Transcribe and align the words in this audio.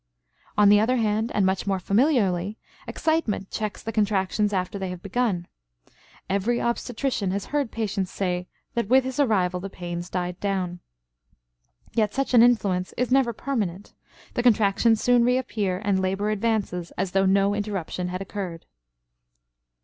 On 0.57 0.69
the 0.69 0.79
other 0.79 0.95
hand, 0.95 1.31
and 1.35 1.45
much 1.45 1.67
more 1.67 1.79
familiarly, 1.79 2.57
excitement 2.87 3.51
checks 3.51 3.83
the 3.83 3.91
contractions 3.91 4.51
after 4.51 4.79
they 4.79 4.89
have 4.89 5.03
begun. 5.03 5.47
Every 6.27 6.59
obstetrician 6.59 7.29
has 7.29 7.45
heard 7.53 7.69
patients 7.71 8.09
say 8.09 8.47
that 8.73 8.87
with 8.87 9.03
his 9.03 9.19
arrival 9.19 9.59
the 9.59 9.69
pains 9.69 10.09
died 10.09 10.39
down. 10.39 10.79
Yet 11.93 12.15
such 12.15 12.33
an 12.33 12.41
influence 12.41 12.95
is 12.97 13.11
never 13.11 13.31
permanent; 13.31 13.93
the 14.33 14.41
contractions 14.41 14.99
soon 15.03 15.23
reappear, 15.23 15.79
and 15.85 16.01
labor 16.01 16.31
advances 16.31 16.89
as 16.97 17.11
though 17.11 17.27
no 17.27 17.53
interruption 17.53 18.07
had 18.07 18.23
occurred. 18.23 18.65